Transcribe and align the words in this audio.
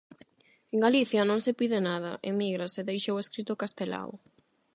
En 0.73 0.77
Galicia 0.85 1.21
non 1.29 1.39
se 1.45 1.57
pide 1.59 1.79
nada, 1.89 2.11
emígrase, 2.31 2.87
deixou 2.89 3.15
escrito 3.19 3.59
Castelao. 3.61 4.11